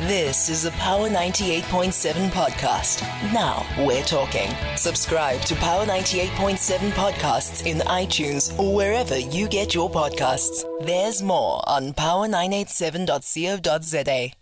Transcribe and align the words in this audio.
This 0.00 0.50
is 0.50 0.66
a 0.66 0.70
Power 0.72 1.08
98.7 1.08 2.28
podcast. 2.28 3.00
Now 3.32 3.64
we're 3.78 4.02
talking. 4.02 4.50
Subscribe 4.76 5.40
to 5.46 5.54
Power 5.54 5.86
98.7 5.86 6.90
podcasts 6.90 7.64
in 7.64 7.78
iTunes 7.78 8.52
or 8.58 8.74
wherever 8.74 9.16
you 9.16 9.48
get 9.48 9.74
your 9.74 9.90
podcasts. 9.90 10.66
There's 10.84 11.22
more 11.22 11.66
on 11.66 11.94
power987.co.za. 11.94 14.32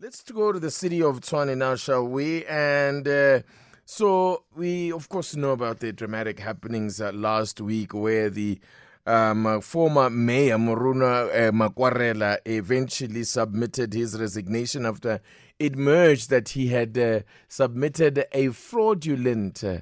Let's 0.00 0.22
go 0.22 0.50
to 0.50 0.58
the 0.58 0.70
city 0.70 1.02
of 1.02 1.20
Tshwane 1.20 1.58
now, 1.58 1.76
shall 1.76 2.08
we? 2.08 2.46
And 2.46 3.06
uh, 3.06 3.40
so 3.84 4.44
we, 4.56 4.92
of 4.92 5.10
course, 5.10 5.36
know 5.36 5.50
about 5.50 5.80
the 5.80 5.92
dramatic 5.92 6.40
happenings 6.40 7.02
uh, 7.02 7.12
last 7.12 7.60
week 7.60 7.92
where 7.92 8.30
the 8.30 8.58
um, 9.06 9.60
former 9.60 10.10
mayor 10.10 10.58
Murunwa 10.58 11.28
uh, 11.28 11.50
Makwarela 11.50 12.38
eventually 12.44 13.24
submitted 13.24 13.92
his 13.92 14.18
resignation 14.20 14.86
after 14.86 15.20
it 15.58 15.74
emerged 15.74 16.30
that 16.30 16.50
he 16.50 16.68
had 16.68 16.96
uh, 16.98 17.20
submitted 17.48 18.24
a 18.32 18.48
fraudulent 18.48 19.62
uh, 19.64 19.78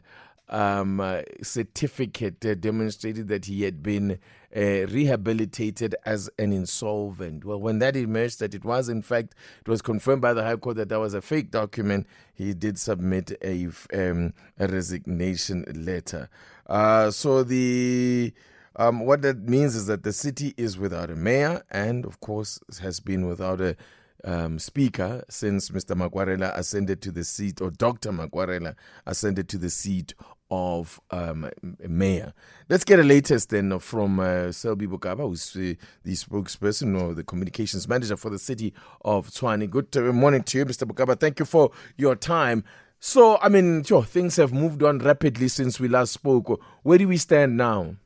um, 0.48 1.00
uh, 1.00 1.22
certificate 1.42 2.44
uh, 2.44 2.54
demonstrated 2.54 3.28
that 3.28 3.46
he 3.46 3.62
had 3.62 3.82
been 3.82 4.18
uh, 4.54 4.60
rehabilitated 4.88 5.94
as 6.04 6.28
an 6.38 6.52
insolvent. 6.52 7.44
Well, 7.44 7.60
when 7.60 7.78
that 7.78 7.94
emerged 7.96 8.40
that 8.40 8.54
it 8.54 8.64
was, 8.64 8.88
in 8.88 9.00
fact, 9.00 9.34
it 9.60 9.68
was 9.68 9.80
confirmed 9.80 10.22
by 10.22 10.34
the 10.34 10.42
High 10.42 10.56
Court 10.56 10.76
that 10.76 10.88
that 10.88 10.98
was 10.98 11.14
a 11.14 11.22
fake 11.22 11.50
document, 11.52 12.06
he 12.34 12.52
did 12.52 12.78
submit 12.78 13.32
a, 13.44 13.68
um, 13.94 14.34
a 14.58 14.66
resignation 14.66 15.64
letter. 15.74 16.28
Uh, 16.66 17.10
so 17.10 17.42
the. 17.44 18.32
Um, 18.76 19.00
what 19.00 19.22
that 19.22 19.48
means 19.48 19.74
is 19.74 19.86
that 19.86 20.02
the 20.02 20.12
city 20.12 20.54
is 20.56 20.78
without 20.78 21.10
a 21.10 21.16
mayor 21.16 21.62
and, 21.70 22.04
of 22.04 22.20
course, 22.20 22.60
has 22.80 23.00
been 23.00 23.26
without 23.26 23.60
a 23.60 23.76
um, 24.24 24.58
speaker 24.58 25.24
since 25.28 25.70
Mr. 25.70 25.96
Makwarela 25.96 26.56
ascended 26.56 27.02
to 27.02 27.10
the 27.10 27.24
seat, 27.24 27.60
or 27.60 27.70
Dr. 27.70 28.10
Makwarela 28.10 28.76
ascended 29.06 29.48
to 29.48 29.58
the 29.58 29.70
seat 29.70 30.14
of 30.50 31.00
um, 31.10 31.48
mayor. 31.80 32.32
Let's 32.68 32.84
get 32.84 32.98
a 32.98 33.04
latest 33.04 33.50
then 33.50 33.78
from 33.78 34.18
uh, 34.18 34.52
Selby 34.52 34.86
Bokaba, 34.86 35.28
who's 35.28 35.52
the 35.52 35.76
spokesperson 36.06 37.00
or 37.00 37.14
the 37.14 37.24
communications 37.24 37.88
manager 37.88 38.16
for 38.16 38.30
the 38.30 38.38
city 38.38 38.74
of 39.04 39.28
Tshwane. 39.30 39.70
Good 39.70 39.96
uh, 39.96 40.12
morning 40.12 40.42
to 40.44 40.58
you, 40.58 40.66
Mr. 40.66 40.88
Bokaba. 40.90 41.18
Thank 41.18 41.38
you 41.38 41.44
for 41.44 41.70
your 41.96 42.16
time. 42.16 42.64
So, 42.98 43.38
I 43.38 43.48
mean, 43.48 43.82
sure, 43.84 44.04
things 44.04 44.36
have 44.36 44.52
moved 44.52 44.82
on 44.82 44.98
rapidly 44.98 45.48
since 45.48 45.80
we 45.80 45.88
last 45.88 46.12
spoke. 46.12 46.60
Where 46.82 46.98
do 46.98 47.08
we 47.08 47.16
stand 47.16 47.56
now? 47.56 47.96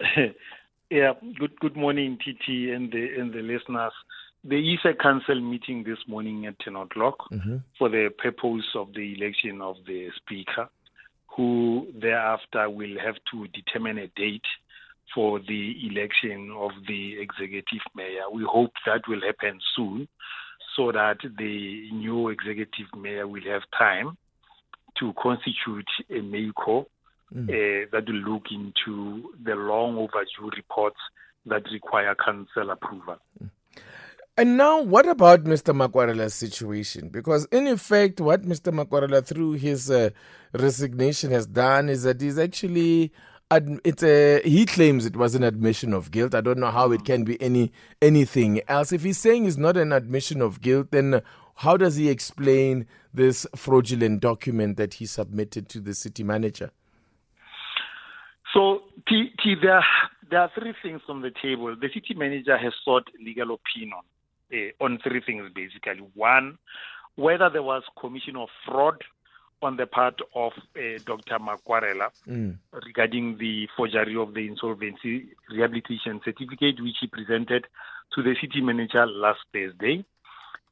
yeah, 0.90 1.12
good 1.38 1.58
good 1.60 1.76
morning, 1.76 2.18
TT 2.18 2.74
and 2.74 2.92
the 2.92 3.08
and 3.18 3.32
the 3.32 3.40
listeners. 3.40 3.92
There 4.44 4.58
is 4.58 4.78
a 4.84 4.94
council 4.94 5.40
meeting 5.40 5.84
this 5.84 5.98
morning 6.06 6.46
at 6.46 6.58
ten 6.60 6.76
o'clock 6.76 7.16
mm-hmm. 7.32 7.56
for 7.78 7.88
the 7.88 8.10
purpose 8.18 8.66
of 8.74 8.92
the 8.94 9.14
election 9.14 9.62
of 9.62 9.76
the 9.86 10.08
speaker, 10.16 10.68
who 11.34 11.86
thereafter 12.00 12.68
will 12.68 12.98
have 13.04 13.16
to 13.32 13.46
determine 13.48 13.98
a 13.98 14.08
date 14.08 14.44
for 15.14 15.40
the 15.40 15.74
election 15.90 16.52
of 16.54 16.72
the 16.86 17.18
executive 17.20 17.82
mayor. 17.94 18.28
We 18.30 18.44
hope 18.48 18.72
that 18.84 19.02
will 19.08 19.22
happen 19.22 19.58
soon, 19.74 20.08
so 20.76 20.92
that 20.92 21.18
the 21.38 21.90
new 21.90 22.28
executive 22.28 22.86
mayor 22.96 23.26
will 23.26 23.44
have 23.50 23.62
time 23.76 24.18
to 24.98 25.12
constitute 25.20 25.88
a 26.10 26.20
MAYCO 26.20 26.86
Mm. 27.34 27.48
uh, 27.48 27.88
that 27.92 28.06
will 28.06 28.34
look 28.34 28.44
into 28.52 29.32
the 29.42 29.56
long 29.56 29.96
overdue 29.96 30.48
reports 30.56 30.98
that 31.46 31.62
require 31.72 32.14
council 32.14 32.70
approval. 32.70 33.16
And 34.38 34.56
now, 34.56 34.82
what 34.82 35.08
about 35.08 35.44
Mr. 35.44 35.74
Makwarela's 35.74 36.34
situation? 36.34 37.08
Because, 37.08 37.46
in 37.46 37.66
effect, 37.66 38.20
what 38.20 38.42
Mr. 38.42 38.70
Makwarela, 38.70 39.24
through 39.24 39.52
his 39.52 39.90
uh, 39.90 40.10
resignation, 40.52 41.30
has 41.30 41.46
done 41.46 41.88
is 41.88 42.02
that 42.02 42.20
he's 42.20 42.38
actually. 42.38 43.12
It's 43.50 44.02
a, 44.02 44.42
he 44.42 44.66
claims 44.66 45.06
it 45.06 45.16
was 45.16 45.36
an 45.36 45.44
admission 45.44 45.92
of 45.94 46.10
guilt. 46.10 46.34
I 46.34 46.40
don't 46.40 46.58
know 46.58 46.72
how 46.72 46.90
it 46.90 47.04
can 47.04 47.22
be 47.22 47.40
any 47.40 47.70
anything 48.02 48.60
else. 48.66 48.90
If 48.92 49.04
he's 49.04 49.18
saying 49.18 49.46
it's 49.46 49.56
not 49.56 49.76
an 49.76 49.92
admission 49.92 50.42
of 50.42 50.60
guilt, 50.60 50.88
then 50.90 51.22
how 51.54 51.76
does 51.76 51.94
he 51.94 52.08
explain 52.10 52.86
this 53.14 53.46
fraudulent 53.54 54.20
document 54.20 54.76
that 54.78 54.94
he 54.94 55.06
submitted 55.06 55.68
to 55.70 55.80
the 55.80 55.94
city 55.94 56.24
manager? 56.24 56.72
So, 58.56 58.84
T, 59.06 59.32
T, 59.42 59.54
there, 59.60 59.84
there 60.30 60.40
are 60.40 60.50
three 60.58 60.72
things 60.82 61.02
on 61.10 61.20
the 61.20 61.30
table. 61.42 61.76
The 61.78 61.90
city 61.92 62.14
manager 62.14 62.56
has 62.56 62.72
sought 62.82 63.06
legal 63.22 63.52
opinion 63.52 64.00
uh, 64.50 64.82
on 64.82 64.98
three 65.02 65.20
things, 65.20 65.50
basically. 65.54 66.02
One, 66.14 66.56
whether 67.16 67.50
there 67.50 67.62
was 67.62 67.82
commission 68.00 68.34
of 68.36 68.48
fraud 68.64 69.04
on 69.60 69.76
the 69.76 69.86
part 69.86 70.20
of 70.34 70.52
uh, 70.74 70.98
Dr. 71.04 71.38
Makwarela 71.38 72.08
Mm. 72.26 72.56
regarding 72.72 73.36
the 73.38 73.68
forgery 73.76 74.16
of 74.16 74.32
the 74.32 74.46
insolvency 74.46 75.28
rehabilitation 75.50 76.20
certificate, 76.24 76.80
which 76.80 76.96
he 77.00 77.06
presented 77.08 77.66
to 78.14 78.22
the 78.22 78.34
city 78.40 78.62
manager 78.62 79.06
last 79.06 79.40
Thursday, 79.52 80.04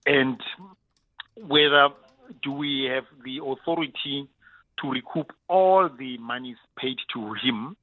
and 0.06 0.41
whether 1.37 1.91
do 2.43 2.51
we 2.53 2.84
have 2.84 3.05
the 3.25 3.41
authority 3.45 4.27
to 4.81 4.91
recoup 4.91 5.33
all 5.49 5.89
the 5.89 6.19
monies 6.19 6.57
paid 6.77 6.97
to 7.12 7.35
him 7.35 7.77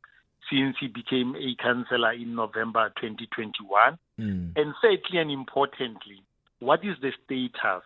since 0.50 0.76
he 0.80 0.88
became 0.88 1.36
a 1.36 1.56
councillor 1.62 2.14
in 2.14 2.36
November 2.36 2.92
2021? 3.00 3.98
Mm. 4.20 4.52
And 4.56 4.74
thirdly 4.82 5.20
and 5.20 5.32
importantly, 5.32 6.22
what 6.60 6.84
is 6.84 6.96
the 7.02 7.12
status 7.26 7.84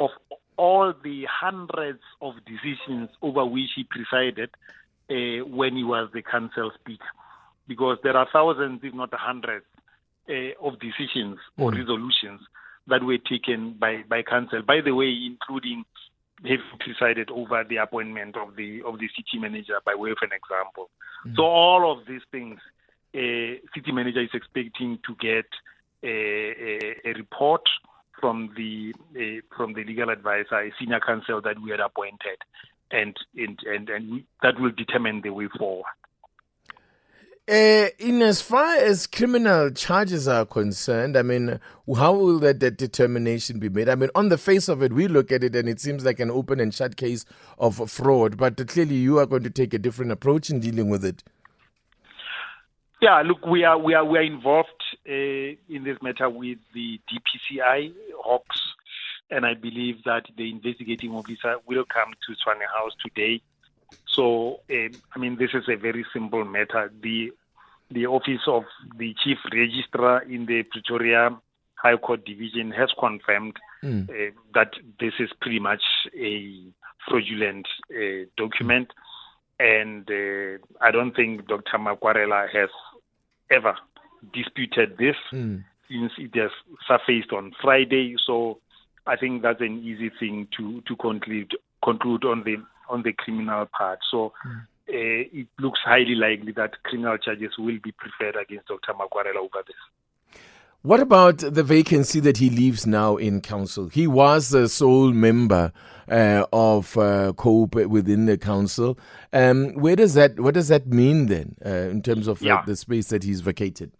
of 0.00 0.10
all 0.56 0.92
the 1.02 1.24
hundreds 1.30 2.00
of 2.20 2.34
decisions 2.44 3.10
over 3.22 3.44
which 3.44 3.70
he 3.76 3.84
presided 3.84 4.50
uh, 5.10 5.44
when 5.46 5.76
he 5.76 5.84
was 5.84 6.10
the 6.12 6.22
council 6.22 6.70
speaker? 6.80 7.04
Because 7.66 7.98
there 8.02 8.16
are 8.16 8.28
thousands, 8.32 8.80
if 8.82 8.92
not 8.94 9.10
hundreds, 9.14 9.64
uh, 10.28 10.66
of 10.66 10.78
decisions 10.80 11.38
or 11.58 11.70
Mm. 11.70 11.78
resolutions 11.78 12.40
that 12.86 13.02
were 13.02 13.18
taken 13.18 13.72
by, 13.74 14.02
by 14.08 14.22
council. 14.22 14.62
By 14.62 14.80
the 14.80 14.92
way, 14.92 15.10
including 15.26 15.84
having 16.42 16.60
presided 16.80 17.30
over 17.30 17.64
the 17.64 17.76
appointment 17.76 18.36
of 18.36 18.56
the 18.56 18.82
of 18.82 18.98
the 18.98 19.08
city 19.16 19.38
manager 19.38 19.80
by 19.84 19.94
way 19.94 20.10
of 20.10 20.18
an 20.22 20.30
example. 20.32 20.90
So 21.36 21.42
all 21.44 21.90
of 21.90 22.06
these 22.06 22.22
things, 22.30 22.60
uh, 23.14 23.60
city 23.74 23.92
manager 23.92 24.20
is 24.20 24.30
expecting 24.34 24.98
to 25.06 25.14
get 25.20 25.46
a, 26.02 26.08
a, 26.08 27.10
a 27.10 27.12
report 27.14 27.62
from 28.20 28.52
the 28.56 28.94
uh, 29.16 29.56
from 29.56 29.74
the 29.74 29.84
legal 29.84 30.10
advisor, 30.10 30.60
a 30.60 30.72
senior 30.78 31.00
counsel 31.00 31.40
that 31.42 31.60
we 31.60 31.70
had 31.70 31.80
appointed, 31.80 32.38
and 32.90 33.16
and 33.36 33.58
and, 33.66 33.88
and 33.88 34.24
that 34.42 34.60
will 34.60 34.70
determine 34.70 35.20
the 35.22 35.30
way 35.30 35.48
forward. 35.58 35.84
Uh, 37.46 37.88
in 37.98 38.22
as 38.22 38.40
far 38.40 38.76
as 38.76 39.06
criminal 39.06 39.70
charges 39.70 40.26
are 40.26 40.46
concerned, 40.46 41.14
I 41.14 41.20
mean, 41.20 41.60
how 41.94 42.14
will 42.14 42.38
that, 42.38 42.60
that 42.60 42.78
determination 42.78 43.58
be 43.58 43.68
made? 43.68 43.86
I 43.86 43.96
mean, 43.96 44.08
on 44.14 44.30
the 44.30 44.38
face 44.38 44.66
of 44.66 44.82
it, 44.82 44.94
we 44.94 45.08
look 45.08 45.30
at 45.30 45.44
it 45.44 45.54
and 45.54 45.68
it 45.68 45.78
seems 45.78 46.06
like 46.06 46.20
an 46.20 46.30
open 46.30 46.58
and 46.58 46.72
shut 46.72 46.96
case 46.96 47.26
of 47.58 47.90
fraud, 47.90 48.38
but 48.38 48.66
clearly 48.66 48.94
you 48.94 49.18
are 49.18 49.26
going 49.26 49.42
to 49.42 49.50
take 49.50 49.74
a 49.74 49.78
different 49.78 50.10
approach 50.10 50.48
in 50.48 50.58
dealing 50.58 50.88
with 50.88 51.04
it. 51.04 51.22
Yeah, 53.02 53.20
look, 53.20 53.44
we 53.44 53.64
are 53.64 53.76
we 53.76 53.92
are 53.92 54.06
we 54.06 54.16
are 54.16 54.22
involved 54.22 54.82
uh, 55.06 55.12
in 55.12 55.84
this 55.84 55.98
matter 56.00 56.30
with 56.30 56.56
the 56.72 56.98
DPCI 57.12 57.92
Hawks, 58.16 58.58
and 59.30 59.44
I 59.44 59.52
believe 59.52 60.02
that 60.04 60.24
the 60.38 60.48
investigating 60.48 61.10
officer 61.10 61.56
will 61.66 61.84
come 61.84 62.14
to 62.26 62.32
Tshwane 62.32 62.66
House 62.74 62.92
today. 63.04 63.42
So, 64.06 64.60
um, 64.70 65.02
I 65.14 65.18
mean, 65.18 65.36
this 65.38 65.50
is 65.54 65.64
a 65.68 65.76
very 65.76 66.04
simple 66.12 66.44
matter. 66.44 66.92
The 67.02 67.32
the 67.90 68.06
office 68.06 68.40
of 68.46 68.64
the 68.96 69.14
chief 69.22 69.38
registrar 69.52 70.22
in 70.22 70.46
the 70.46 70.62
Pretoria 70.64 71.36
High 71.76 71.96
Court 71.96 72.24
Division 72.24 72.70
has 72.72 72.90
confirmed 72.98 73.56
Mm. 73.82 74.08
uh, 74.08 74.32
that 74.54 74.72
this 74.98 75.12
is 75.18 75.28
pretty 75.42 75.58
much 75.60 75.82
a 76.18 76.56
fraudulent 77.06 77.68
uh, 77.94 78.24
document, 78.38 78.88
and 79.60 80.10
uh, 80.10 80.56
I 80.80 80.90
don't 80.90 81.14
think 81.14 81.46
Dr. 81.46 81.76
Makwarela 81.78 82.48
has 82.50 82.70
ever 83.50 83.76
disputed 84.32 84.96
this 84.96 85.16
Mm. 85.32 85.64
since 85.90 86.12
it 86.16 86.34
has 86.36 86.50
surfaced 86.88 87.32
on 87.32 87.52
Friday. 87.60 88.16
So 88.26 88.58
I 89.06 89.16
think 89.16 89.42
that's 89.42 89.60
an 89.60 89.82
easy 89.84 90.08
thing 90.18 90.48
to 90.56 90.80
to 90.86 90.96
conclude 90.96 91.54
conclude 91.82 92.24
on 92.24 92.42
the 92.44 92.56
on 92.88 93.02
the 93.02 93.12
criminal 93.12 93.66
part. 93.66 93.98
So. 94.10 94.32
Uh, 94.86 95.24
it 95.32 95.46
looks 95.58 95.80
highly 95.82 96.14
likely 96.14 96.52
that 96.52 96.82
criminal 96.82 97.16
charges 97.16 97.52
will 97.58 97.78
be 97.82 97.90
preferred 97.92 98.36
against 98.38 98.68
Dr. 98.68 98.92
Makwarela 98.92 99.36
over 99.38 99.62
this. 99.66 99.74
What 100.82 101.00
about 101.00 101.38
the 101.38 101.62
vacancy 101.62 102.20
that 102.20 102.36
he 102.36 102.50
leaves 102.50 102.86
now 102.86 103.16
in 103.16 103.40
council? 103.40 103.88
He 103.88 104.06
was 104.06 104.50
the 104.50 104.68
sole 104.68 105.10
member 105.10 105.72
uh, 106.06 106.44
of 106.52 106.98
uh, 106.98 107.32
COPE 107.32 107.86
within 107.86 108.26
the 108.26 108.36
council. 108.36 108.98
Um, 109.32 109.72
where 109.72 109.96
does 109.96 110.12
that? 110.12 110.38
What 110.38 110.52
does 110.52 110.68
that 110.68 110.86
mean 110.86 111.28
then, 111.28 111.56
uh, 111.64 111.88
in 111.88 112.02
terms 112.02 112.28
of 112.28 112.42
Yeah. 112.42 112.62
the 112.66 112.76
space 112.76 113.08
that 113.08 113.24
he's 113.24 113.40
vacated? 113.40 113.92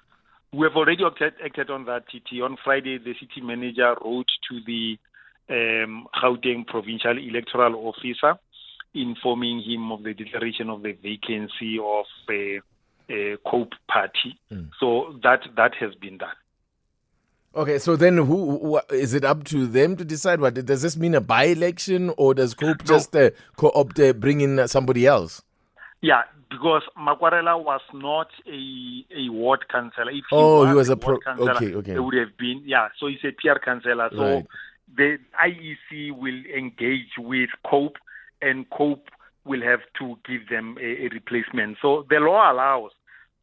we 0.52 0.66
have 0.66 0.76
already 0.76 1.02
acted, 1.04 1.32
acted 1.44 1.70
on 1.70 1.84
that, 1.86 2.04
TT. 2.08 2.40
On 2.42 2.56
Friday, 2.62 2.98
the 2.98 3.14
city 3.14 3.40
manager 3.40 3.96
wrote 4.04 4.28
to 4.50 4.60
the 4.66 4.98
um, 5.50 6.06
Gauteng 6.22 6.66
provincial 6.66 7.18
electoral 7.18 7.74
officer 7.88 8.38
informing 8.94 9.62
him 9.62 9.90
of 9.92 10.02
the 10.02 10.14
declaration 10.14 10.70
of 10.70 10.82
the 10.82 10.92
vacancy 10.92 11.78
of 11.78 12.06
a, 12.30 12.60
a 13.10 13.36
COPE 13.46 13.72
party. 13.88 14.38
Mm. 14.52 14.70
So 14.78 15.18
that 15.22 15.40
that 15.56 15.74
has 15.80 15.94
been 15.94 16.18
done. 16.18 16.36
Okay, 17.56 17.78
so 17.78 17.94
then 17.94 18.16
who, 18.16 18.58
who 18.58 18.80
is 18.90 19.14
it 19.14 19.24
up 19.24 19.44
to 19.44 19.66
them 19.66 19.96
to 19.96 20.04
decide? 20.04 20.40
What 20.40 20.54
does 20.54 20.82
this 20.82 20.96
mean? 20.96 21.14
A 21.14 21.20
by-election, 21.20 22.12
or 22.16 22.34
does 22.34 22.52
COPE 22.52 22.80
no. 22.80 22.84
just 22.84 23.14
uh, 23.14 23.30
co-opt 23.56 24.00
uh, 24.00 24.12
bring 24.12 24.40
in 24.40 24.66
somebody 24.66 25.06
else? 25.06 25.40
Yeah, 26.00 26.22
because 26.50 26.82
Makwarela 26.98 27.62
was 27.62 27.80
not 27.92 28.28
a 28.46 29.04
a 29.16 29.28
ward 29.30 29.68
councillor. 29.68 30.10
If 30.10 30.24
he 30.30 30.36
oh, 30.36 30.60
was 30.60 30.68
he 30.68 30.74
was 30.74 30.88
a, 30.88 30.92
a 30.92 30.96
pro- 30.96 31.18
okay, 31.26 31.74
okay. 31.74 31.92
It 31.92 32.00
would 32.02 32.14
have 32.14 32.36
been 32.36 32.62
yeah. 32.64 32.88
So 32.98 33.06
he's 33.06 33.24
a 33.24 33.32
PR 33.32 33.58
councillor. 33.64 34.10
So 34.12 34.22
right. 34.22 34.46
the 34.96 35.18
IEC 35.40 36.12
will 36.12 36.42
engage 36.56 37.12
with 37.18 37.50
COPE, 37.68 37.96
and 38.42 38.68
COPE 38.70 39.08
will 39.44 39.62
have 39.62 39.80
to 39.98 40.16
give 40.26 40.48
them 40.48 40.76
a, 40.80 41.04
a 41.04 41.08
replacement. 41.08 41.78
So 41.82 42.06
the 42.08 42.16
law 42.16 42.52
allows 42.52 42.92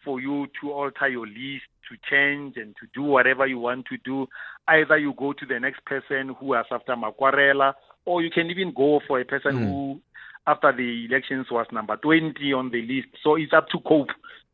for 0.03 0.19
you 0.19 0.47
to 0.61 0.71
alter 0.71 1.07
your 1.07 1.27
list, 1.27 1.65
to 1.89 1.97
change, 2.09 2.57
and 2.57 2.75
to 2.79 2.87
do 2.93 3.03
whatever 3.03 3.45
you 3.45 3.59
want 3.59 3.85
to 3.87 3.97
do. 4.03 4.27
Either 4.67 4.97
you 4.97 5.13
go 5.17 5.33
to 5.33 5.45
the 5.45 5.59
next 5.59 5.85
person 5.85 6.35
who 6.39 6.53
is 6.55 6.65
after 6.71 6.95
Makwarela, 6.95 7.73
or 8.05 8.21
you 8.21 8.31
can 8.31 8.49
even 8.49 8.73
go 8.75 8.99
for 9.07 9.19
a 9.19 9.25
person 9.25 9.53
mm. 9.53 9.65
who, 9.65 10.01
after 10.47 10.71
the 10.75 11.05
elections, 11.05 11.47
was 11.51 11.67
number 11.71 11.97
20 11.97 12.53
on 12.53 12.71
the 12.71 12.81
list. 12.81 13.09
So 13.23 13.35
it's 13.35 13.53
up 13.53 13.69
to 13.69 13.79
COPE 13.79 14.09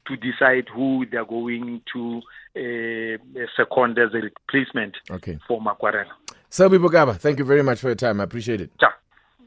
to 0.07 0.17
decide 0.17 0.67
who 0.73 1.05
they're 1.11 1.25
going 1.25 1.81
to 1.93 2.21
uh, 2.55 3.45
second 3.55 3.97
as 3.99 4.13
a 4.13 4.17
replacement 4.17 4.95
okay. 5.11 5.37
for 5.47 5.61
Makwarela. 5.61 6.11
Selby 6.49 6.77
Bokaba, 6.77 7.15
thank 7.17 7.39
you 7.39 7.45
very 7.45 7.61
much 7.61 7.79
for 7.79 7.87
your 7.87 7.95
time. 7.95 8.21
I 8.21 8.23
appreciate 8.23 8.61
it. 8.61 8.71
Yeah. 8.81 8.89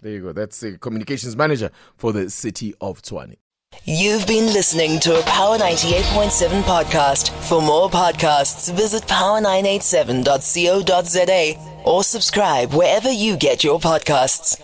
There 0.00 0.12
you 0.12 0.23
go. 0.23 0.32
That's 0.32 0.61
the 0.61 0.79
communications 0.79 1.37
manager 1.37 1.70
for 1.97 2.12
the 2.12 2.31
city 2.31 2.75
of 2.81 3.02
Tshwane. 3.02 3.37
You've 3.85 4.26
been 4.26 4.52
listening 4.52 4.99
to 5.00 5.19
a 5.19 5.23
Power 5.23 5.56
98.7 5.56 6.62
podcast. 6.62 7.31
For 7.49 7.62
more 7.62 7.88
podcasts, 7.88 8.70
visit 8.75 9.05
power987.co.za 9.05 11.82
or 11.85 12.05
subscribe 12.05 12.75
wherever 12.75 13.11
you 13.11 13.37
get 13.37 13.64
your 13.64 13.79
podcasts. 13.79 14.61